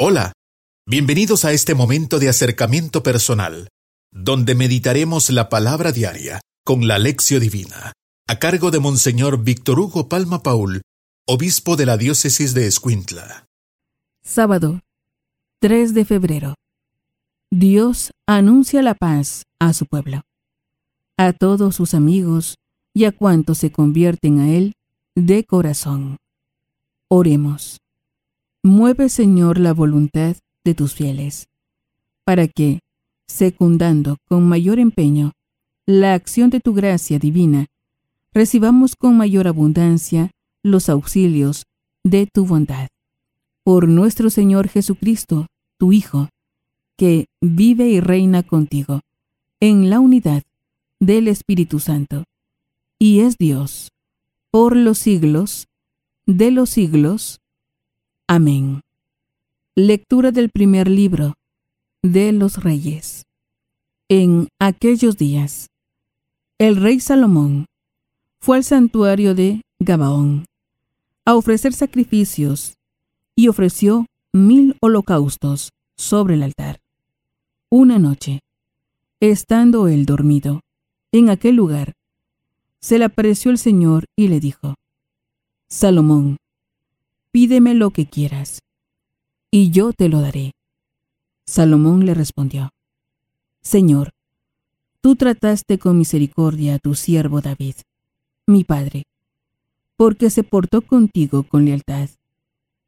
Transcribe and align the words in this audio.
Hola, 0.00 0.32
bienvenidos 0.86 1.44
a 1.44 1.50
este 1.50 1.74
momento 1.74 2.20
de 2.20 2.28
acercamiento 2.28 3.02
personal, 3.02 3.66
donde 4.12 4.54
meditaremos 4.54 5.28
la 5.30 5.48
palabra 5.48 5.90
diaria 5.90 6.40
con 6.64 6.86
la 6.86 7.00
lección 7.00 7.40
divina, 7.40 7.94
a 8.28 8.38
cargo 8.38 8.70
de 8.70 8.78
Monseñor 8.78 9.42
Víctor 9.42 9.80
Hugo 9.80 10.08
Palma 10.08 10.44
Paul, 10.44 10.82
obispo 11.26 11.74
de 11.74 11.86
la 11.86 11.96
diócesis 11.96 12.54
de 12.54 12.68
Escuintla. 12.68 13.46
Sábado, 14.22 14.82
3 15.58 15.94
de 15.94 16.04
febrero. 16.04 16.54
Dios 17.50 18.12
anuncia 18.24 18.82
la 18.82 18.94
paz 18.94 19.42
a 19.58 19.72
su 19.72 19.86
pueblo, 19.86 20.20
a 21.16 21.32
todos 21.32 21.74
sus 21.74 21.94
amigos 21.94 22.54
y 22.94 23.06
a 23.06 23.10
cuantos 23.10 23.58
se 23.58 23.72
convierten 23.72 24.38
a 24.38 24.48
Él 24.48 24.74
de 25.16 25.42
corazón. 25.42 26.18
Oremos. 27.08 27.78
Mueve, 28.68 29.08
Señor, 29.08 29.58
la 29.58 29.72
voluntad 29.72 30.36
de 30.62 30.74
tus 30.74 30.92
fieles, 30.92 31.48
para 32.24 32.46
que, 32.48 32.80
secundando 33.26 34.18
con 34.28 34.46
mayor 34.46 34.78
empeño 34.78 35.32
la 35.86 36.12
acción 36.12 36.50
de 36.50 36.60
tu 36.60 36.74
gracia 36.74 37.18
divina, 37.18 37.68
recibamos 38.34 38.94
con 38.94 39.16
mayor 39.16 39.48
abundancia 39.48 40.32
los 40.62 40.90
auxilios 40.90 41.64
de 42.04 42.26
tu 42.26 42.44
bondad. 42.44 42.88
Por 43.64 43.88
nuestro 43.88 44.28
Señor 44.28 44.68
Jesucristo, 44.68 45.46
tu 45.78 45.92
Hijo, 45.92 46.28
que 46.98 47.24
vive 47.40 47.88
y 47.88 48.00
reina 48.00 48.42
contigo, 48.42 49.00
en 49.60 49.88
la 49.88 49.98
unidad 49.98 50.42
del 51.00 51.28
Espíritu 51.28 51.80
Santo, 51.80 52.24
y 52.98 53.20
es 53.20 53.38
Dios, 53.38 53.92
por 54.50 54.76
los 54.76 54.98
siglos 54.98 55.68
de 56.26 56.50
los 56.50 56.68
siglos. 56.68 57.40
Amén. 58.30 58.82
Lectura 59.74 60.32
del 60.32 60.50
primer 60.50 60.86
libro 60.86 61.32
de 62.02 62.32
los 62.32 62.62
Reyes. 62.62 63.24
En 64.10 64.48
aquellos 64.58 65.16
días, 65.16 65.68
el 66.58 66.76
rey 66.76 67.00
Salomón 67.00 67.64
fue 68.38 68.58
al 68.58 68.64
santuario 68.64 69.34
de 69.34 69.62
Gabaón 69.78 70.44
a 71.24 71.36
ofrecer 71.36 71.72
sacrificios 71.72 72.74
y 73.34 73.48
ofreció 73.48 74.04
mil 74.34 74.76
holocaustos 74.82 75.70
sobre 75.96 76.34
el 76.34 76.42
altar. 76.42 76.80
Una 77.70 77.98
noche, 77.98 78.40
estando 79.20 79.88
él 79.88 80.04
dormido, 80.04 80.60
en 81.12 81.30
aquel 81.30 81.56
lugar, 81.56 81.94
se 82.78 82.98
le 82.98 83.06
apareció 83.06 83.50
el 83.50 83.56
Señor 83.56 84.04
y 84.16 84.28
le 84.28 84.38
dijo, 84.38 84.74
Salomón, 85.66 86.36
pídeme 87.38 87.72
lo 87.72 87.90
que 87.90 88.04
quieras, 88.04 88.58
y 89.52 89.70
yo 89.70 89.92
te 89.92 90.08
lo 90.08 90.20
daré. 90.20 90.50
Salomón 91.46 92.04
le 92.04 92.12
respondió, 92.12 92.70
Señor, 93.62 94.10
tú 95.00 95.14
trataste 95.14 95.78
con 95.78 95.96
misericordia 95.96 96.74
a 96.74 96.78
tu 96.80 96.96
siervo 96.96 97.40
David, 97.40 97.76
mi 98.48 98.64
padre, 98.64 99.04
porque 99.96 100.30
se 100.30 100.42
portó 100.42 100.82
contigo 100.82 101.44
con 101.44 101.64
lealtad, 101.64 102.08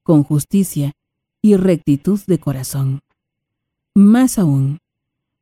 con 0.02 0.24
justicia 0.24 0.94
y 1.40 1.54
rectitud 1.54 2.18
de 2.26 2.40
corazón. 2.40 2.98
Más 3.94 4.36
aún, 4.36 4.78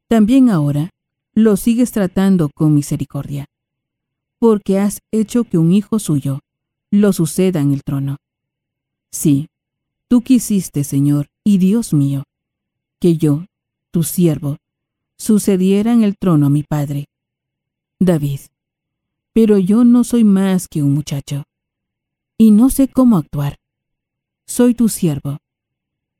también 0.09 0.51
ahora 0.51 0.91
lo 1.33 1.57
sigues 1.57 1.93
tratando 1.93 2.51
con 2.55 2.75
misericordia, 2.75 3.47
porque 4.39 4.79
has 4.79 5.01
hecho 5.13 5.45
que 5.45 5.57
un 5.57 5.73
hijo 5.73 5.99
suyo 5.99 6.41
lo 6.91 7.15
suceda 7.15 7.61
en 7.61 7.73
el 7.73 7.83
trono. 7.83 8.19
Sí, 9.11 9.49
tú 10.09 10.23
quisiste, 10.23 10.85
Señor 10.85 11.29
y 11.45 11.59
Dios 11.59 11.95
mío, 11.95 12.25
que 13.01 13.17
yo, 13.17 13.47
tu 13.91 14.03
siervo, 14.03 14.59
sucediera 15.17 15.93
en 15.93 16.03
el 16.03 16.17
trono 16.19 16.47
a 16.47 16.51
mi 16.51 16.63
padre, 16.63 17.07
David. 17.99 18.41
Pero 19.33 19.57
yo 19.57 19.85
no 19.85 20.05
soy 20.05 20.25
más 20.25 20.69
que 20.69 20.83
un 20.83 20.93
muchacho, 20.93 21.45
y 22.37 22.51
no 22.51 22.71
sé 22.71 22.89
cómo 22.89 23.17
actuar. 23.17 23.57
Soy 24.47 24.75
tu 24.75 24.89
siervo, 24.89 25.39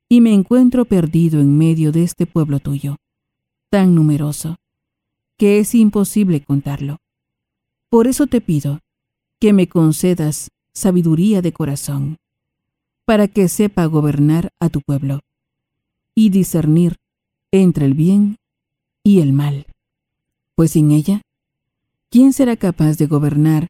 y 0.07 0.21
me 0.21 0.33
encuentro 0.33 0.85
perdido 0.85 1.39
en 1.39 1.57
medio 1.57 1.91
de 1.91 2.03
este 2.03 2.25
pueblo 2.25 2.59
tuyo, 2.59 2.97
tan 3.69 3.93
numeroso, 3.93 4.55
que 5.37 5.59
es 5.59 5.75
imposible 5.75 6.43
contarlo. 6.43 6.97
Por 7.89 8.07
eso 8.07 8.25
te 8.27 8.41
pido 8.41 8.79
que 9.39 9.53
me 9.53 9.69
concedas 9.69 10.49
sabiduría 10.73 11.41
de 11.41 11.53
corazón 11.53 12.17
para 13.09 13.27
que 13.27 13.47
sepa 13.47 13.87
gobernar 13.87 14.51
a 14.59 14.69
tu 14.69 14.81
pueblo 14.81 15.21
y 16.13 16.29
discernir 16.29 16.97
entre 17.51 17.87
el 17.87 17.95
bien 17.95 18.35
y 19.03 19.21
el 19.21 19.33
mal. 19.33 19.65
Pues 20.53 20.73
sin 20.73 20.91
ella, 20.91 21.23
¿quién 22.11 22.33
será 22.33 22.55
capaz 22.55 22.97
de 22.99 23.07
gobernar 23.07 23.69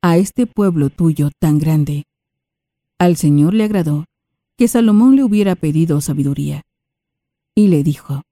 a 0.00 0.16
este 0.16 0.46
pueblo 0.46 0.88
tuyo 0.88 1.28
tan 1.38 1.58
grande? 1.58 2.04
Al 2.98 3.18
Señor 3.18 3.52
le 3.52 3.64
agradó 3.64 4.06
que 4.56 4.68
Salomón 4.68 5.16
le 5.16 5.24
hubiera 5.24 5.54
pedido 5.54 6.00
sabiduría. 6.00 6.62
Y 7.54 7.68
le 7.68 7.82
dijo, 7.82 8.22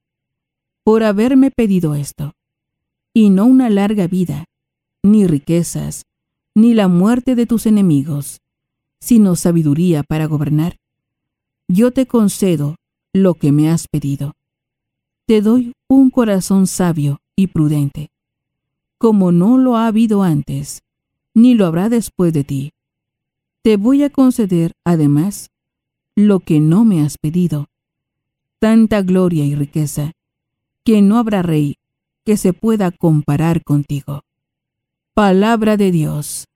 por 0.84 1.03
haberme 1.03 1.50
pedido 1.50 1.94
esto, 1.94 2.33
y 3.12 3.28
no 3.28 3.44
una 3.44 3.69
larga 3.69 4.06
vida, 4.06 4.47
ni 5.03 5.27
riquezas, 5.27 6.06
ni 6.55 6.73
la 6.73 6.88
muerte 6.88 7.34
de 7.34 7.44
tus 7.44 7.67
enemigos, 7.67 8.38
sino 9.06 9.37
sabiduría 9.37 10.03
para 10.03 10.27
gobernar, 10.27 10.78
yo 11.69 11.93
te 11.93 12.06
concedo 12.06 12.75
lo 13.12 13.34
que 13.34 13.53
me 13.53 13.71
has 13.71 13.87
pedido. 13.87 14.33
Te 15.27 15.41
doy 15.43 15.75
un 15.89 16.11
corazón 16.11 16.67
sabio 16.67 17.21
y 17.37 17.47
prudente, 17.47 18.11
como 18.99 19.31
no 19.31 19.59
lo 19.59 19.77
ha 19.77 19.87
habido 19.87 20.25
antes, 20.25 20.83
ni 21.34 21.55
lo 21.55 21.67
habrá 21.67 21.89
después 21.89 22.33
de 22.33 22.43
ti. 22.43 22.72
Te 23.62 23.77
voy 23.77 24.03
a 24.03 24.11
conceder, 24.11 24.72
además, 24.84 25.50
lo 26.17 26.41
que 26.41 26.59
no 26.59 26.84
me 26.84 27.00
has 27.03 27.17
pedido, 27.17 27.69
tanta 28.59 29.03
gloria 29.03 29.44
y 29.44 29.55
riqueza, 29.55 30.15
que 30.83 31.00
no 31.00 31.17
habrá 31.17 31.43
rey 31.43 31.77
que 32.25 32.37
se 32.37 32.53
pueda 32.53 32.91
comparar 32.91 33.62
contigo. 33.62 34.23
Palabra 35.15 35.77
de 35.77 35.93
Dios. 35.93 36.49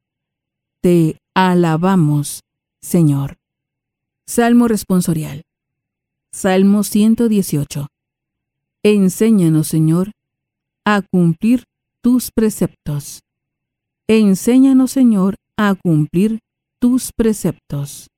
Te 0.80 1.20
alabamos, 1.48 2.42
Señor. 2.82 3.38
Salmo 4.26 4.68
responsorial. 4.68 5.42
Salmo 6.32 6.84
118. 6.84 7.86
Enséñanos, 8.82 9.68
Señor, 9.68 10.12
a 10.84 11.00
cumplir 11.00 11.64
tus 12.02 12.30
preceptos. 12.30 13.22
Enséñanos, 14.06 14.90
Señor, 14.90 15.36
a 15.56 15.74
cumplir 15.74 16.40
tus 16.78 17.10
preceptos. 17.12 18.10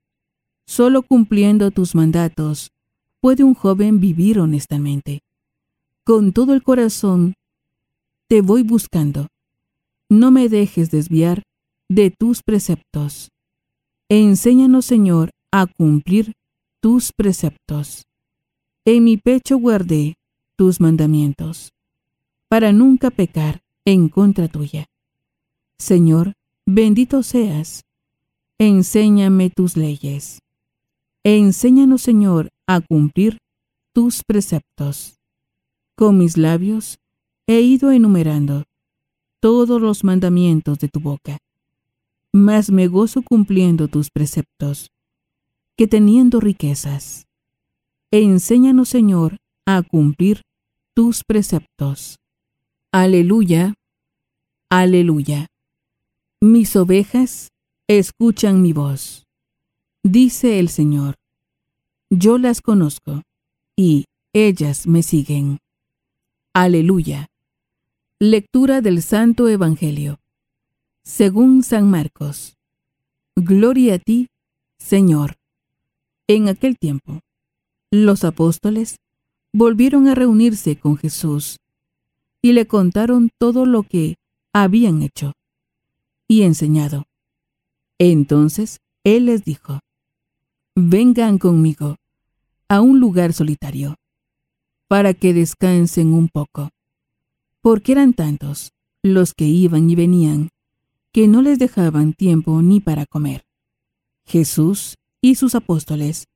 Solo 0.67 1.03
cumpliendo 1.03 1.71
tus 1.71 1.95
mandatos 1.95 2.73
puede 3.21 3.45
un 3.45 3.55
joven 3.55 4.01
vivir 4.01 4.41
honestamente. 4.41 5.21
Con 6.03 6.33
todo 6.33 6.55
el 6.55 6.65
corazón 6.65 7.35
te 8.27 8.41
voy 8.41 8.65
buscando. 8.65 9.29
No 10.09 10.33
me 10.33 10.49
dejes 10.49 10.91
desviar 10.91 11.45
de 11.95 12.11
tus 12.11 12.43
preceptos. 12.43 13.31
Enséñanos, 14.09 14.87
Señor, 14.87 15.31
a 15.51 15.67
cumplir 15.67 16.33
tus 16.81 17.13
preceptos. 17.13 18.07
En 18.87 19.05
mi 19.05 19.19
pecho 19.19 19.59
guardé 19.59 20.15
tus 20.57 20.81
mandamientos, 20.81 21.71
para 22.49 22.73
nunca 22.73 23.11
pecar 23.11 23.61
en 23.85 24.09
contra 24.09 24.49
tuya. 24.49 24.87
Señor, 25.79 26.33
bendito 26.65 27.23
seas. 27.23 27.85
Enséñame 28.59 29.51
tus 29.51 29.77
leyes. 29.77 30.41
Enséñanos, 31.25 32.01
Señor, 32.01 32.49
a 32.67 32.81
cumplir 32.81 33.37
tus 33.93 34.23
preceptos. 34.25 35.19
Con 35.95 36.17
mis 36.17 36.39
labios 36.39 36.99
he 37.47 37.61
ido 37.61 37.91
enumerando 37.91 38.65
todos 39.41 39.79
los 39.81 40.05
mandamientos 40.05 40.79
de 40.79 40.89
tu 40.89 40.99
boca. 41.01 41.39
Mas 42.33 42.71
me 42.71 42.89
gozo 42.89 43.23
cumpliendo 43.23 43.89
tus 43.89 44.11
preceptos, 44.11 44.91
que 45.77 45.87
teniendo 45.87 46.41
riquezas. 46.41 47.27
Enséñanos, 48.11 48.89
Señor, 48.89 49.37
a 49.67 49.83
cumplir 49.83 50.43
tus 50.95 51.25
preceptos. 51.25 52.17
Aleluya, 52.91 53.75
aleluya. 54.71 55.49
Mis 56.41 56.75
ovejas 56.77 57.49
escuchan 57.87 58.63
mi 58.63 58.73
voz. 58.73 59.25
Dice 60.03 60.59
el 60.59 60.69
Señor, 60.69 61.17
yo 62.11 62.37
las 62.39 62.61
conozco, 62.61 63.23
y 63.77 64.05
ellas 64.33 64.87
me 64.87 65.03
siguen. 65.03 65.59
Aleluya. 66.55 67.29
Lectura 68.19 68.81
del 68.81 69.03
Santo 69.03 69.49
Evangelio. 69.49 70.22
Según 71.05 71.65
San 71.65 71.91
Marcos. 71.91 72.57
Gloria 73.35 73.95
a 73.95 73.99
ti, 73.99 74.29
Señor. 74.79 75.35
En 76.29 76.49
aquel 76.49 76.79
tiempo, 76.79 77.21
Los 77.91 78.23
apóstoles 78.25 78.97
volvieron 79.53 80.07
a 80.07 80.15
reunirse 80.15 80.77
con 80.77 80.97
Jesús 80.97 81.59
y 82.41 82.53
le 82.53 82.67
contaron 82.67 83.31
todo 83.37 83.67
lo 83.67 83.83
que 83.83 84.15
habían 84.53 85.03
hecho 85.03 85.33
y 86.29 86.43
enseñado. 86.43 87.05
Entonces 87.99 88.79
él 89.05 89.27
les 89.27 89.45
dijo, 89.45 89.81
vengan 90.75 91.39
conmigo 91.39 91.97
a 92.69 92.81
un 92.81 93.01
lugar 93.01 93.33
solitario, 93.33 93.97
para 94.89 95.13
que 95.15 95.35
descansen 95.35 96.15
un 96.15 96.29
poco, 96.29 96.71
porque 97.61 97.93
eran 97.93 98.15
tantos 98.15 98.73
los 99.03 99.35
que 99.35 99.45
iban 99.45 99.91
y 99.91 99.97
venían, 99.97 100.49
que 101.13 101.29
no 101.29 101.43
les 101.43 101.59
dejaban 101.59 102.15
tiempo 102.15 102.63
ni 102.63 102.81
para 102.81 103.07
comer. 103.07 103.45
Jesús 104.25 104.97
y 105.21 105.35
sus 105.35 105.55
apóstoles 105.55 106.27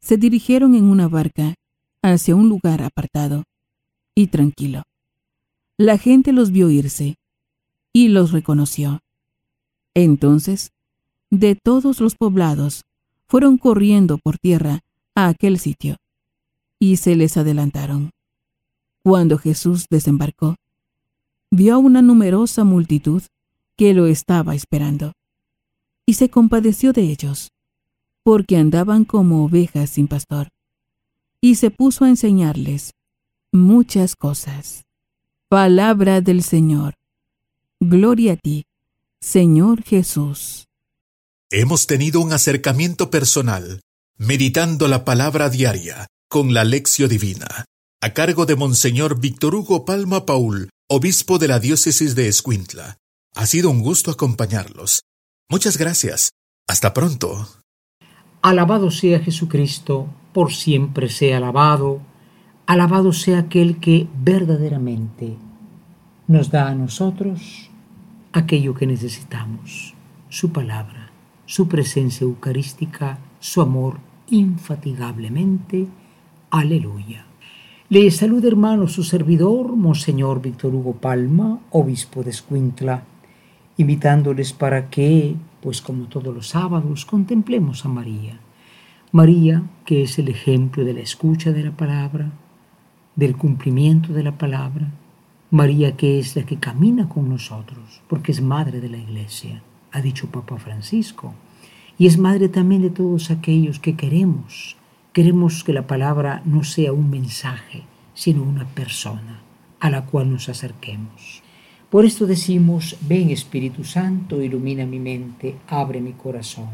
se 0.00 0.16
dirigieron 0.16 0.74
en 0.74 0.84
una 0.84 1.08
barca 1.08 1.54
hacia 2.02 2.36
un 2.36 2.48
lugar 2.48 2.82
apartado 2.82 3.44
y 4.14 4.28
tranquilo. 4.28 4.82
La 5.76 5.98
gente 5.98 6.32
los 6.32 6.50
vio 6.50 6.70
irse 6.70 7.16
y 7.92 8.08
los 8.08 8.32
reconoció. 8.32 9.00
Entonces, 9.94 10.72
de 11.30 11.56
todos 11.56 12.00
los 12.00 12.14
poblados, 12.14 12.84
fueron 13.26 13.58
corriendo 13.58 14.18
por 14.18 14.38
tierra 14.38 14.80
a 15.14 15.28
aquel 15.28 15.58
sitio 15.58 15.96
y 16.78 16.96
se 16.96 17.16
les 17.16 17.36
adelantaron. 17.36 18.10
Cuando 19.02 19.38
Jesús 19.38 19.86
desembarcó, 19.90 20.56
vio 21.50 21.74
a 21.74 21.78
una 21.78 22.02
numerosa 22.02 22.64
multitud 22.64 23.22
que 23.78 23.94
lo 23.94 24.08
estaba 24.08 24.56
esperando 24.56 25.12
y 26.04 26.14
se 26.14 26.28
compadeció 26.30 26.92
de 26.92 27.02
ellos, 27.02 27.52
porque 28.24 28.56
andaban 28.56 29.04
como 29.04 29.44
ovejas 29.44 29.90
sin 29.90 30.08
pastor, 30.08 30.48
y 31.40 31.54
se 31.54 31.70
puso 31.70 32.04
a 32.04 32.08
enseñarles 32.08 32.92
muchas 33.52 34.16
cosas. 34.16 34.84
Palabra 35.48 36.20
del 36.20 36.42
Señor. 36.42 36.94
Gloria 37.78 38.32
a 38.32 38.36
ti, 38.36 38.64
Señor 39.20 39.82
Jesús. 39.82 40.64
Hemos 41.50 41.86
tenido 41.86 42.20
un 42.20 42.32
acercamiento 42.32 43.10
personal, 43.10 43.80
meditando 44.16 44.88
la 44.88 45.04
palabra 45.04 45.50
diaria 45.50 46.08
con 46.28 46.52
la 46.52 46.64
lección 46.64 47.08
divina, 47.08 47.64
a 48.00 48.12
cargo 48.12 48.44
de 48.44 48.56
Monseñor 48.56 49.20
Víctor 49.20 49.54
Hugo 49.54 49.84
Palma 49.84 50.26
Paul, 50.26 50.70
obispo 50.88 51.38
de 51.38 51.48
la 51.48 51.60
diócesis 51.60 52.14
de 52.14 52.28
Escuintla. 52.28 52.98
Ha 53.34 53.46
sido 53.46 53.70
un 53.70 53.80
gusto 53.80 54.10
acompañarlos. 54.10 55.02
Muchas 55.48 55.78
gracias. 55.78 56.32
Hasta 56.68 56.92
pronto. 56.92 57.48
Alabado 58.42 58.90
sea 58.90 59.20
Jesucristo, 59.20 60.08
por 60.32 60.52
siempre 60.52 61.08
sea 61.08 61.38
alabado. 61.38 62.00
Alabado 62.66 63.12
sea 63.12 63.40
aquel 63.40 63.80
que 63.80 64.06
verdaderamente 64.22 65.36
nos 66.26 66.50
da 66.50 66.68
a 66.68 66.74
nosotros 66.74 67.70
aquello 68.32 68.74
que 68.74 68.86
necesitamos, 68.86 69.94
su 70.28 70.52
palabra, 70.52 71.10
su 71.46 71.68
presencia 71.68 72.24
eucarística, 72.24 73.18
su 73.40 73.62
amor 73.62 73.98
infatigablemente. 74.28 75.86
Aleluya. 76.50 77.24
Le 77.88 78.10
saluda 78.10 78.48
hermano 78.48 78.86
su 78.86 79.02
servidor, 79.02 79.74
Monseñor 79.74 80.42
Víctor 80.42 80.74
Hugo 80.74 80.92
Palma, 80.92 81.60
obispo 81.70 82.22
de 82.22 82.30
Escuintla 82.30 83.02
invitándoles 83.78 84.52
para 84.52 84.90
que, 84.90 85.36
pues 85.62 85.80
como 85.80 86.04
todos 86.04 86.34
los 86.34 86.48
sábados, 86.48 87.06
contemplemos 87.06 87.86
a 87.86 87.88
María. 87.88 88.38
María, 89.12 89.62
que 89.86 90.02
es 90.02 90.18
el 90.18 90.28
ejemplo 90.28 90.84
de 90.84 90.92
la 90.92 91.00
escucha 91.00 91.52
de 91.52 91.64
la 91.64 91.70
palabra, 91.70 92.30
del 93.16 93.36
cumplimiento 93.36 94.12
de 94.12 94.22
la 94.22 94.36
palabra. 94.36 94.90
María, 95.50 95.96
que 95.96 96.18
es 96.18 96.36
la 96.36 96.42
que 96.42 96.58
camina 96.58 97.08
con 97.08 97.28
nosotros, 97.28 98.02
porque 98.08 98.32
es 98.32 98.42
madre 98.42 98.80
de 98.80 98.90
la 98.90 98.98
iglesia, 98.98 99.62
ha 99.92 100.02
dicho 100.02 100.30
Papa 100.30 100.58
Francisco. 100.58 101.32
Y 101.96 102.06
es 102.06 102.18
madre 102.18 102.48
también 102.48 102.82
de 102.82 102.90
todos 102.90 103.30
aquellos 103.30 103.78
que 103.78 103.96
queremos. 103.96 104.76
Queremos 105.12 105.64
que 105.64 105.72
la 105.72 105.86
palabra 105.86 106.42
no 106.44 106.64
sea 106.64 106.92
un 106.92 107.10
mensaje, 107.10 107.84
sino 108.12 108.42
una 108.42 108.66
persona 108.66 109.40
a 109.80 109.88
la 109.88 110.04
cual 110.04 110.30
nos 110.30 110.48
acerquemos. 110.48 111.42
Por 111.90 112.04
esto 112.04 112.26
decimos, 112.26 112.98
ven 113.00 113.30
Espíritu 113.30 113.82
Santo, 113.82 114.42
ilumina 114.42 114.84
mi 114.84 114.98
mente, 114.98 115.56
abre 115.68 116.02
mi 116.02 116.12
corazón, 116.12 116.68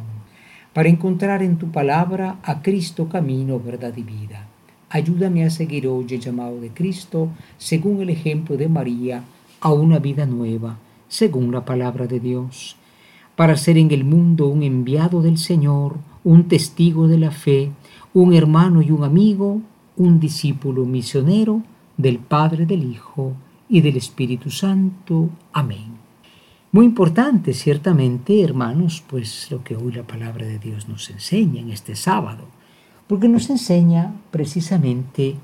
para 0.72 0.88
encontrar 0.88 1.40
en 1.40 1.56
tu 1.56 1.70
palabra 1.70 2.40
a 2.42 2.62
Cristo 2.62 3.08
camino, 3.08 3.60
verdad 3.60 3.92
y 3.96 4.02
vida. 4.02 4.48
Ayúdame 4.90 5.44
a 5.44 5.50
seguir 5.50 5.86
hoy 5.86 6.06
el 6.10 6.18
llamado 6.18 6.60
de 6.60 6.70
Cristo, 6.70 7.28
según 7.58 8.02
el 8.02 8.10
ejemplo 8.10 8.56
de 8.56 8.68
María, 8.68 9.22
a 9.60 9.72
una 9.72 10.00
vida 10.00 10.26
nueva, 10.26 10.78
según 11.06 11.52
la 11.52 11.64
palabra 11.64 12.08
de 12.08 12.18
Dios, 12.18 12.74
para 13.36 13.56
ser 13.56 13.78
en 13.78 13.92
el 13.92 14.02
mundo 14.02 14.48
un 14.48 14.64
enviado 14.64 15.22
del 15.22 15.38
Señor, 15.38 15.96
un 16.24 16.48
testigo 16.48 17.06
de 17.06 17.18
la 17.18 17.30
fe, 17.30 17.70
un 18.14 18.34
hermano 18.34 18.82
y 18.82 18.90
un 18.90 19.04
amigo, 19.04 19.60
un 19.96 20.18
discípulo 20.18 20.84
misionero 20.86 21.62
del 21.96 22.18
Padre 22.18 22.66
del 22.66 22.82
Hijo 22.82 23.36
y 23.68 23.80
del 23.80 23.96
Espíritu 23.96 24.50
Santo. 24.50 25.30
Amén. 25.52 26.04
Muy 26.72 26.86
importante, 26.86 27.54
ciertamente, 27.54 28.42
hermanos, 28.42 29.02
pues 29.06 29.48
lo 29.50 29.62
que 29.62 29.76
hoy 29.76 29.92
la 29.92 30.02
palabra 30.02 30.44
de 30.44 30.58
Dios 30.58 30.88
nos 30.88 31.08
enseña 31.08 31.60
en 31.60 31.70
este 31.70 31.94
sábado, 31.94 32.46
porque 33.06 33.28
nos 33.28 33.48
enseña 33.48 34.12
precisamente 34.30 35.36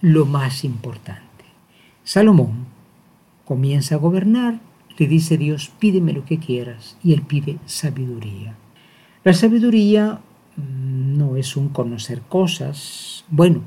lo 0.00 0.26
más 0.26 0.64
importante. 0.64 1.44
Salomón 2.02 2.66
comienza 3.44 3.94
a 3.94 3.98
gobernar, 3.98 4.58
le 4.98 5.06
dice 5.06 5.38
Dios, 5.38 5.70
pídeme 5.78 6.12
lo 6.12 6.24
que 6.24 6.38
quieras, 6.38 6.96
y 7.02 7.12
él 7.12 7.22
pide 7.22 7.58
sabiduría. 7.64 8.56
La 9.22 9.34
sabiduría 9.34 10.20
mm, 10.56 11.16
no 11.16 11.36
es 11.36 11.56
un 11.56 11.68
conocer 11.68 12.22
cosas, 12.22 13.24
bueno, 13.30 13.62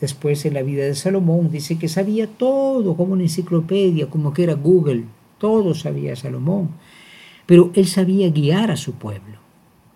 Después 0.00 0.46
en 0.46 0.54
la 0.54 0.62
vida 0.62 0.84
de 0.84 0.94
Salomón 0.94 1.50
dice 1.50 1.78
que 1.78 1.88
sabía 1.88 2.26
todo, 2.26 2.96
como 2.96 3.12
una 3.12 3.22
enciclopedia, 3.22 4.08
como 4.08 4.32
que 4.32 4.44
era 4.44 4.54
Google, 4.54 5.04
todo 5.38 5.74
sabía 5.74 6.16
Salomón. 6.16 6.70
Pero 7.46 7.70
él 7.74 7.86
sabía 7.86 8.30
guiar 8.30 8.70
a 8.70 8.76
su 8.76 8.94
pueblo. 8.94 9.38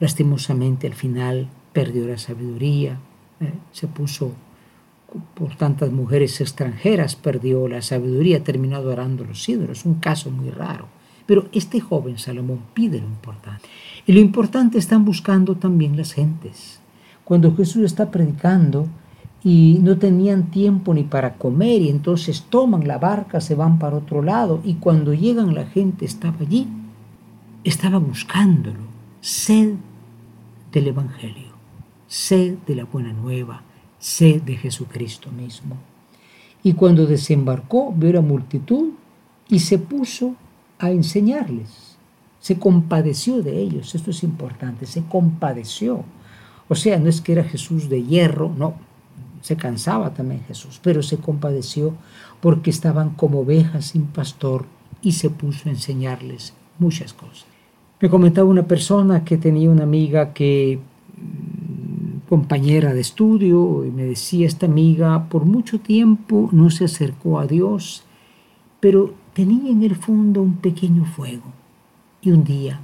Lastimosamente 0.01 0.87
al 0.87 0.95
final 0.95 1.49
perdió 1.73 2.07
la 2.07 2.19
sabiduría, 2.19 2.99
¿eh? 3.41 3.53
se 3.73 3.87
puso 3.87 4.33
por 5.35 5.55
tantas 5.55 5.93
mujeres 5.93 6.41
extranjeras, 6.41 7.17
perdió 7.17 7.69
la 7.69 7.81
sabiduría, 7.81 8.43
terminó 8.43 8.77
adorando 8.77 9.25
los 9.25 9.49
ídolos, 9.49 9.85
un 9.85 9.95
caso 9.95 10.31
muy 10.31 10.51
raro. 10.51 10.89
Pero 11.27 11.49
este 11.53 11.81
joven 11.81 12.19
Salomón 12.19 12.61
pide 12.75 13.01
lo 13.01 13.07
importante. 13.07 13.67
Y 14.07 14.13
lo 14.13 14.21
importante 14.21 14.79
están 14.79 15.05
buscando 15.05 15.57
también 15.57 15.97
las 15.97 16.13
gentes. 16.13 16.81
Cuando 17.25 17.57
Jesús 17.57 17.85
está 17.85 18.11
predicando, 18.11 18.89
y 19.45 19.79
no 19.83 19.99
tenían 19.99 20.51
tiempo 20.51 20.95
ni 20.95 21.05
para 21.05 21.35
comer 21.35 21.83
y 21.83 21.91
entonces 21.91 22.47
toman 22.49 22.89
la 22.89 22.97
barca, 22.97 23.43
se 23.43 23.55
van 23.55 23.79
para 23.79 23.99
otro 23.99 24.23
lado 24.23 24.61
y 24.65 24.75
cuando 24.75 25.13
llegan 25.13 25.55
la 25.55 25.67
gente 25.67 26.07
estaba 26.07 26.39
allí, 26.41 26.67
estaba 27.63 27.99
buscándolo, 27.99 28.81
sed 29.21 29.75
del 30.73 30.89
Evangelio, 30.89 31.53
sed 32.09 32.57
de 32.67 32.75
la 32.75 32.85
buena 32.85 33.13
nueva, 33.13 33.63
sed 33.99 34.43
de 34.43 34.57
Jesucristo 34.57 35.31
mismo. 35.31 35.77
Y 36.63 36.73
cuando 36.73 37.05
desembarcó, 37.05 37.93
vio 37.93 38.15
la 38.15 38.23
multitud 38.23 38.93
y 39.51 39.59
se 39.59 39.79
puso 39.79 40.35
a 40.79 40.91
enseñarles. 40.91 41.99
Se 42.41 42.59
compadeció 42.59 43.43
de 43.43 43.61
ellos, 43.61 43.95
esto 43.95 44.11
es 44.11 44.23
importante, 44.23 44.87
se 44.87 45.05
compadeció. 45.05 46.03
O 46.69 46.75
sea, 46.75 46.99
no 46.99 47.11
es 47.11 47.21
que 47.21 47.33
era 47.33 47.45
Jesús 47.45 47.91
de 47.91 48.03
hierro, 48.03 48.51
no, 48.57 48.75
se 49.45 49.57
cansaba 49.57 50.15
también 50.15 50.43
Jesús, 50.49 50.81
pero 50.83 51.03
se 51.03 51.19
compadeció 51.19 51.93
porque 52.41 52.71
estaban 52.71 53.11
como 53.11 53.41
ovejas 53.41 53.85
sin 53.85 54.07
pastor 54.07 54.65
y 55.03 55.13
se 55.13 55.29
puso 55.29 55.69
a 55.69 55.73
enseñarles 55.73 56.55
muchas 56.79 57.13
cosas. 57.13 57.45
Me 58.01 58.09
comentaba 58.09 58.49
una 58.49 58.67
persona 58.67 59.23
que 59.23 59.37
tenía 59.37 59.69
una 59.69 59.83
amiga 59.83 60.33
que 60.33 60.79
mm, 60.79 62.27
compañera 62.27 62.95
de 62.95 63.03
estudio 63.03 63.85
y 63.85 63.91
me 63.91 64.05
decía 64.05 64.47
esta 64.47 64.65
amiga 64.65 65.29
por 65.29 65.45
mucho 65.45 65.79
tiempo 65.79 66.49
no 66.51 66.71
se 66.71 66.87
acercó 66.87 67.39
a 67.39 67.47
Dios, 67.47 68.03
pero 68.81 69.13
tenía 69.35 69.71
en 69.71 69.83
el 69.83 69.97
fondo 69.97 70.41
un 70.41 70.57
pequeño 70.57 71.05
fuego 71.05 71.53
y 72.23 72.31
un 72.31 72.45
día 72.45 72.81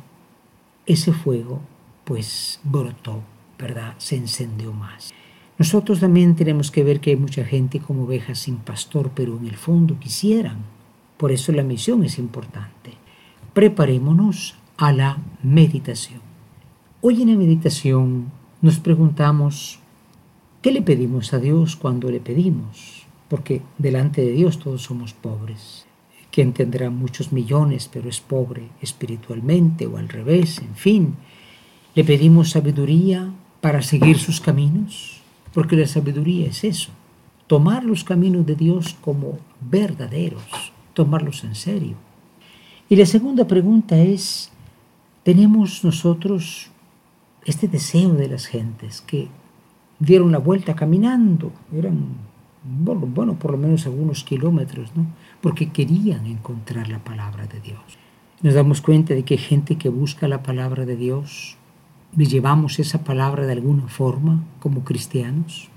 ese 0.84 1.14
fuego 1.14 1.60
pues 2.04 2.60
brotó, 2.64 3.22
¿verdad? 3.58 3.94
Se 3.96 4.16
encendió 4.16 4.74
más. 4.74 5.10
Nosotros 5.60 6.00
también 6.00 6.36
tenemos 6.36 6.70
que 6.70 6.82
ver 6.82 7.00
que 7.00 7.10
hay 7.10 7.16
mucha 7.16 7.44
gente 7.44 7.80
como 7.80 8.04
ovejas 8.04 8.38
sin 8.38 8.56
pastor, 8.56 9.10
pero 9.14 9.36
en 9.36 9.46
el 9.46 9.56
fondo 9.56 9.98
quisieran. 9.98 10.56
Por 11.18 11.32
eso 11.32 11.52
la 11.52 11.62
misión 11.62 12.02
es 12.02 12.18
importante. 12.18 12.94
Preparémonos 13.52 14.54
a 14.78 14.90
la 14.94 15.18
meditación. 15.42 16.22
Hoy 17.02 17.20
en 17.20 17.28
la 17.32 17.36
meditación 17.36 18.32
nos 18.62 18.78
preguntamos, 18.78 19.80
¿Qué 20.62 20.72
le 20.72 20.80
pedimos 20.80 21.34
a 21.34 21.38
Dios 21.38 21.76
cuando 21.76 22.10
le 22.10 22.20
pedimos? 22.20 23.04
Porque 23.28 23.60
delante 23.76 24.22
de 24.22 24.32
Dios 24.32 24.60
todos 24.60 24.80
somos 24.80 25.12
pobres. 25.12 25.84
Quien 26.32 26.54
tendrá 26.54 26.88
muchos 26.88 27.32
millones 27.32 27.90
pero 27.92 28.08
es 28.08 28.20
pobre 28.20 28.70
espiritualmente 28.80 29.86
o 29.86 29.98
al 29.98 30.08
revés, 30.08 30.56
en 30.60 30.74
fin. 30.74 31.16
¿Le 31.94 32.02
pedimos 32.02 32.48
sabiduría 32.48 33.30
para 33.60 33.82
seguir 33.82 34.18
sus 34.18 34.40
caminos? 34.40 35.19
Porque 35.52 35.76
la 35.76 35.86
sabiduría 35.86 36.48
es 36.48 36.64
eso, 36.64 36.90
tomar 37.46 37.84
los 37.84 38.04
caminos 38.04 38.46
de 38.46 38.54
Dios 38.54 38.96
como 39.00 39.38
verdaderos, 39.60 40.72
tomarlos 40.94 41.44
en 41.44 41.54
serio. 41.54 41.96
Y 42.88 42.96
la 42.96 43.06
segunda 43.06 43.46
pregunta 43.46 43.98
es, 43.98 44.50
¿tenemos 45.22 45.84
nosotros 45.84 46.70
este 47.44 47.68
deseo 47.68 48.14
de 48.14 48.28
las 48.28 48.46
gentes 48.46 49.00
que 49.00 49.28
dieron 49.98 50.32
la 50.32 50.38
vuelta 50.38 50.74
caminando, 50.74 51.52
eran, 51.72 51.98
bueno, 52.64 53.06
bueno, 53.06 53.34
por 53.38 53.52
lo 53.52 53.58
menos 53.58 53.86
algunos 53.86 54.24
kilómetros, 54.24 54.90
¿no? 54.96 55.06
Porque 55.40 55.70
querían 55.70 56.26
encontrar 56.26 56.88
la 56.88 56.98
palabra 56.98 57.46
de 57.46 57.60
Dios. 57.60 57.80
Nos 58.42 58.54
damos 58.54 58.80
cuenta 58.80 59.14
de 59.14 59.22
que 59.22 59.36
gente 59.36 59.76
que 59.76 59.90
busca 59.90 60.26
la 60.26 60.42
palabra 60.42 60.86
de 60.86 60.96
Dios, 60.96 61.56
llevamos 62.16 62.78
esa 62.78 63.04
palabra 63.04 63.46
de 63.46 63.52
alguna 63.52 63.88
forma 63.88 64.42
como 64.58 64.84
cristianos. 64.84 65.68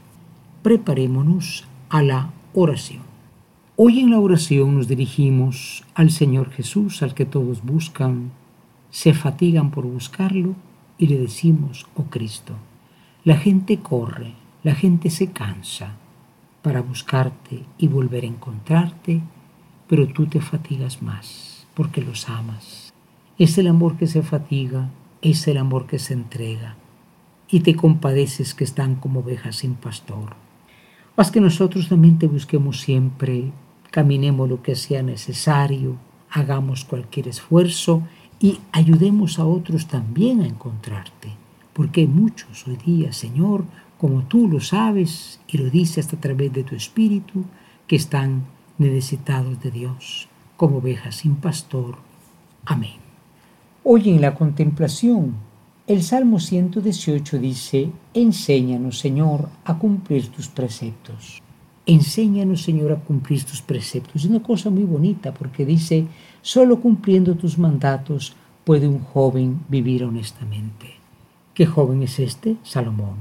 Preparémonos 0.62 1.66
a 1.90 2.02
la 2.02 2.30
oración. 2.54 3.02
Hoy 3.76 4.00
en 4.00 4.12
la 4.12 4.20
oración 4.20 4.76
nos 4.76 4.88
dirigimos 4.88 5.84
al 5.96 6.12
Señor 6.12 6.52
Jesús, 6.52 7.02
al 7.02 7.14
que 7.14 7.26
todos 7.26 7.64
buscan, 7.64 8.32
se 8.92 9.14
fatigan 9.14 9.72
por 9.72 9.86
buscarlo 9.86 10.56
y 10.98 11.08
le 11.08 11.18
decimos, 11.18 11.88
oh 11.96 12.04
Cristo, 12.04 12.54
la 13.24 13.38
gente 13.38 13.80
corre, 13.80 14.34
la 14.64 14.76
gente 14.76 15.10
se 15.10 15.32
cansa 15.32 15.96
para 16.62 16.82
buscarte 16.82 17.64
y 17.78 17.88
volver 17.88 18.24
a 18.24 18.28
encontrarte, 18.28 19.22
pero 19.88 20.08
tú 20.08 20.28
te 20.28 20.40
fatigas 20.40 21.02
más 21.02 21.66
porque 21.74 22.02
los 22.02 22.30
amas. 22.30 22.94
Es 23.38 23.58
el 23.58 23.68
amor 23.68 23.98
que 23.98 24.08
se 24.08 24.22
fatiga, 24.22 24.90
es 25.24 25.48
el 25.48 25.58
amor 25.58 25.88
que 25.88 25.98
se 25.98 26.14
entrega 26.14 26.76
y 27.50 27.62
te 27.62 27.76
compadeces 27.76 28.54
que 28.54 28.64
están 28.64 28.94
como 28.96 29.22
ovejas 29.22 29.56
sin 29.56 29.74
pastor. 29.74 30.36
Haz 31.18 31.32
que 31.32 31.42
nosotros 31.42 31.90
también 31.90 32.20
te 32.20 32.28
busquemos 32.28 32.82
siempre, 32.82 33.52
caminemos 33.90 34.48
lo 34.48 34.62
que 34.62 34.76
sea 34.76 35.02
necesario, 35.02 35.96
hagamos 36.30 36.86
cualquier 36.86 37.28
esfuerzo 37.28 38.04
y 38.40 38.60
ayudemos 38.72 39.40
a 39.40 39.46
otros 39.46 39.88
también 39.88 40.42
a 40.42 40.46
encontrarte 40.46 41.44
porque 41.74 42.02
hay 42.02 42.08
muchos 42.08 42.68
hoy 42.68 42.78
día, 42.78 43.12
Señor, 43.12 43.66
como 43.98 44.24
tú 44.24 44.48
lo 44.48 44.60
sabes 44.60 45.40
y 45.48 45.58
lo 45.58 45.70
dices 45.70 46.14
a 46.14 46.20
través 46.20 46.54
de 46.54 46.64
tu 46.64 46.76
Espíritu, 46.76 47.46
que 47.88 47.96
están 47.96 48.46
necesitados 48.78 49.62
de 49.62 49.72
Dios, 49.72 50.28
como 50.56 50.78
ovejas 50.78 51.18
sin 51.18 51.36
pastor. 51.36 51.98
Amén. 52.66 53.03
Hoy 53.86 54.10
en 54.12 54.22
la 54.22 54.34
contemplación, 54.34 55.36
el 55.88 56.04
Salmo 56.04 56.40
118 56.40 57.38
dice, 57.38 57.92
Enséñanos, 58.14 59.00
Señor, 59.00 59.50
a 59.66 59.78
cumplir 59.78 60.30
tus 60.30 60.48
preceptos. 60.48 61.42
Enséñanos, 61.86 62.62
Señor, 62.62 62.94
a 62.94 63.02
cumplir 63.02 63.44
tus 63.44 63.62
preceptos. 63.62 64.24
Es 64.24 64.30
una 64.30 64.42
cosa 64.42 64.70
muy 64.70 64.86
bonita 64.86 65.34
porque 65.34 65.66
dice, 65.66 66.08
solo 66.42 66.80
cumpliendo 66.80 67.36
tus 67.36 67.58
mandatos 67.58 68.38
puede 68.64 68.88
un 68.88 69.00
joven 69.00 69.60
vivir 69.68 70.06
honestamente. 70.06 70.94
¿Qué 71.54 71.66
joven 71.66 72.04
es 72.04 72.20
este? 72.20 72.56
Salomón. 72.64 73.18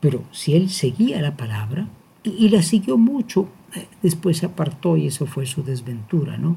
Pero 0.00 0.24
si 0.32 0.56
él 0.56 0.70
seguía 0.70 1.22
la 1.22 1.36
palabra, 1.36 1.86
y, 2.24 2.48
la 2.48 2.62
siguió 2.62 2.98
mucho, 2.98 3.46
eh, 3.76 3.86
después 4.02 4.38
se 4.38 4.46
apartó 4.46 4.96
y 4.96 5.06
eso 5.06 5.24
fue 5.26 5.46
su 5.46 5.62
desventura, 5.62 6.36
¿no? 6.36 6.56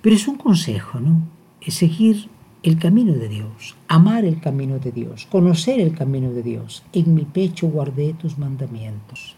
Pero 0.00 0.14
es 0.14 0.28
un 0.28 0.36
consejo, 0.36 1.00
¿no? 1.00 1.39
Seguir 1.68 2.28
el 2.62 2.78
camino 2.78 3.12
de 3.14 3.28
Dios, 3.28 3.76
amar 3.88 4.24
el 4.24 4.40
camino 4.40 4.78
de 4.78 4.92
Dios, 4.92 5.26
conocer 5.30 5.80
el 5.80 5.94
camino 5.94 6.32
de 6.32 6.42
Dios. 6.42 6.82
En 6.92 7.14
mi 7.14 7.24
pecho 7.24 7.68
guardé 7.68 8.12
tus 8.14 8.38
mandamientos 8.38 9.36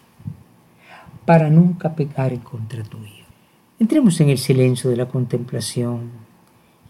para 1.25 1.51
nunca 1.51 1.95
pecar 1.95 2.33
en 2.33 2.41
contra 2.41 2.83
tuyo. 2.83 3.25
Entremos 3.79 4.21
en 4.21 4.29
el 4.29 4.39
silencio 4.39 4.91
de 4.91 4.97
la 4.97 5.09
contemplación 5.09 6.23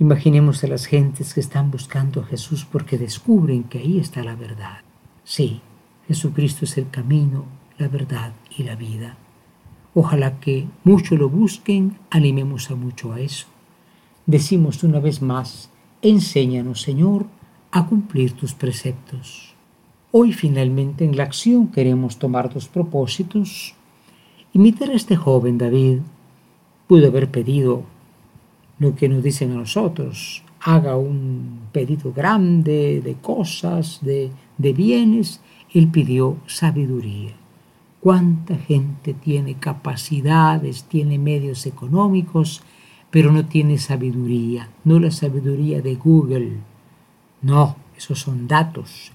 Imaginemos 0.03 0.65
a 0.65 0.67
las 0.67 0.87
gentes 0.87 1.33
que 1.33 1.39
están 1.39 1.71
buscando 1.71 2.23
a 2.23 2.25
Jesús 2.25 2.65
porque 2.65 2.99
descubren 2.99 3.63
que 3.63 3.79
ahí 3.79 4.01
está 4.01 4.25
la 4.25 4.35
verdad. 4.35 4.79
Sí, 5.23 5.61
Jesucristo 6.09 6.65
es 6.65 6.77
el 6.77 6.91
camino, 6.91 7.45
la 7.79 7.87
verdad 7.87 8.33
y 8.57 8.65
la 8.65 8.75
vida. 8.75 9.17
Ojalá 9.95 10.41
que 10.41 10.67
muchos 10.83 11.17
lo 11.21 11.29
busquen, 11.29 11.99
animemos 12.11 12.69
a 12.73 12.75
mucho 12.75 13.13
a 13.13 13.21
eso. 13.21 13.47
Decimos 14.27 14.85
una 14.85 15.01
vez 15.01 15.21
más, 15.21 15.69
enséñanos 16.01 16.81
Señor 16.81 17.27
a 17.73 17.87
cumplir 17.87 18.33
tus 18.33 18.55
preceptos. 18.55 19.55
Hoy 20.13 20.33
finalmente 20.33 21.05
en 21.05 21.17
la 21.17 21.25
acción 21.25 21.69
queremos 21.69 22.19
tomar 22.19 22.53
dos 22.53 22.69
propósitos. 22.69 23.75
Imitar 24.53 24.91
a 24.91 24.95
este 24.95 25.17
joven 25.17 25.59
David 25.59 25.99
pudo 26.87 27.09
haber 27.09 27.33
pedido 27.33 27.83
lo 28.79 28.95
que 28.95 29.09
nos 29.09 29.25
dicen 29.25 29.51
a 29.53 29.57
nosotros. 29.57 30.45
Haga 30.61 30.97
un 30.97 31.63
pedido 31.73 32.13
grande 32.13 33.01
de 33.01 33.15
cosas, 33.15 33.99
de, 34.03 34.31
de 34.57 34.73
bienes. 34.73 35.41
Él 35.75 35.89
pidió 35.89 36.37
sabiduría. 36.47 37.33
¿Cuánta 37.99 38.57
gente 38.57 39.15
tiene 39.15 39.55
capacidades, 39.55 40.85
tiene 40.85 41.19
medios 41.19 41.67
económicos, 41.67 42.63
pero 43.13 43.31
no 43.31 43.45
tiene 43.45 43.77
sabiduría? 43.77 44.71
No 44.85 44.99
la 44.99 45.11
sabiduría 45.11 45.83
de 45.83 45.95
Google. 45.97 46.57
No, 47.43 47.77
esos 47.95 48.21
son 48.21 48.49
datos, 48.49 49.13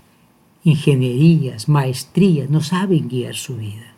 ingenierías, 0.63 1.67
maestrías, 1.67 2.47
no 2.49 2.61
saben 2.61 3.09
guiar 3.09 3.35
su 3.35 3.57
vida. 3.57 3.95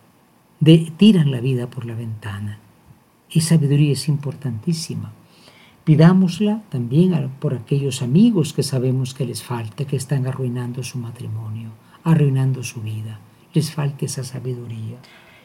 Tiran 0.97 1.31
la 1.31 1.41
vida 1.41 1.69
por 1.69 1.85
la 1.85 1.95
ventana. 1.95 2.59
Y 3.29 3.41
sabiduría 3.41 3.91
es 3.91 4.07
importantísima. 4.07 5.11
Pidámosla 5.83 6.63
también 6.69 7.29
por 7.39 7.53
aquellos 7.53 8.01
amigos 8.01 8.53
que 8.53 8.63
sabemos 8.63 9.13
que 9.13 9.25
les 9.25 9.43
falta, 9.43 9.85
que 9.85 9.97
están 9.97 10.27
arruinando 10.27 10.81
su 10.81 10.97
matrimonio, 10.97 11.71
arruinando 12.05 12.63
su 12.63 12.81
vida. 12.81 13.19
Les 13.53 13.71
falta 13.71 14.05
esa 14.05 14.23
sabiduría. 14.23 14.97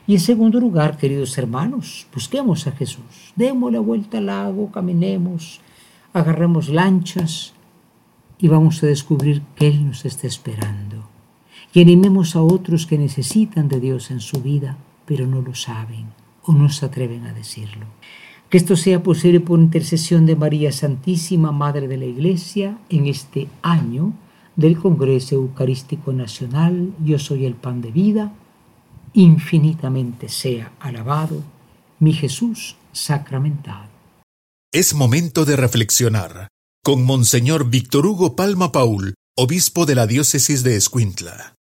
Y 0.07 0.15
en 0.15 0.21
segundo 0.21 0.61
lugar, 0.61 0.99
queridos 0.99 1.37
hermanos, 1.39 2.07
busquemos 2.13 2.67
a 2.67 2.73
Jesús. 2.73 3.33
Demos 3.37 3.73
la 3.73 3.81
vuelta 3.81 4.19
al 4.19 4.27
lago, 4.27 4.71
caminemos, 4.71 5.61
agarremos 6.13 6.69
lanchas 6.69 7.55
y 8.39 8.49
vamos 8.49 8.83
a 8.83 8.87
descubrir 8.87 9.41
que 9.57 9.69
Él 9.69 9.87
nos 9.87 10.05
está 10.05 10.27
esperando. 10.27 11.09
Y 11.73 11.81
animemos 11.81 12.37
a 12.37 12.43
otros 12.43 12.87
que 12.87 12.99
necesitan 12.99 13.69
de 13.69 13.81
Dios 13.81 14.11
en 14.11 14.21
su 14.21 14.43
vida, 14.43 14.77
pero 15.07 15.27
no 15.27 15.41
lo 15.41 15.55
saben 15.55 16.07
o 16.45 16.53
no 16.53 16.69
se 16.69 16.85
atreven 16.85 17.25
a 17.25 17.33
decirlo. 17.33 17.87
Que 18.51 18.59
esto 18.59 18.77
sea 18.77 19.03
posible 19.03 19.41
por 19.41 19.59
intercesión 19.59 20.27
de 20.27 20.37
María 20.37 20.71
Santísima, 20.71 21.51
Madre 21.51 21.89
de 21.89 21.97
la 21.97 22.05
Iglesia, 22.05 22.77
en 22.91 23.07
este 23.07 23.49
año 23.63 24.13
del 24.55 24.79
Congreso 24.79 25.37
Eucarístico 25.37 26.13
Nacional, 26.13 26.93
Yo 27.03 27.19
soy 27.19 27.47
el 27.47 27.55
pan 27.55 27.81
de 27.81 27.91
vida, 27.91 28.33
infinitamente 29.15 30.29
sea 30.29 30.73
alabado 30.81 31.43
mi 32.01 32.13
Jesús 32.13 32.77
sacramentado. 32.93 33.89
Es 34.73 34.95
momento 34.95 35.45
de 35.45 35.57
reflexionar 35.57 36.49
con 36.85 37.03
Monseñor 37.03 37.71
Víctor 37.71 38.07
Hugo 38.07 38.37
Palma 38.37 38.71
Paul, 38.71 39.15
obispo 39.39 39.87
de 39.87 39.95
la 39.95 40.07
diócesis 40.07 40.63
de 40.63 40.77
Escuintla. 40.77 41.55